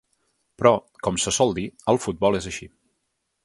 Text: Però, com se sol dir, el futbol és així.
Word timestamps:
Però, 0.61 0.71
com 1.07 1.21
se 1.25 1.33
sol 1.37 1.55
dir, 1.59 1.67
el 1.95 2.03
futbol 2.07 2.41
és 2.41 2.49
així. 2.53 2.71